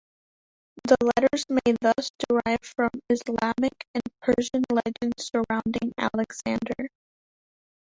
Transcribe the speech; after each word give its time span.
The 0.87 0.95
letters 1.15 1.45
may 1.47 1.75
thus 1.79 2.09
derive 2.27 2.61
from 2.63 2.89
the 3.07 3.13
Islamic 3.21 3.85
and 3.93 4.01
Persian 4.23 4.63
legends 4.71 5.29
surrounding 5.31 5.93
Alexander. 5.95 6.89